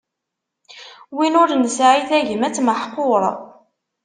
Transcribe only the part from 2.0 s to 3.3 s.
tagmat, meḥquṛ.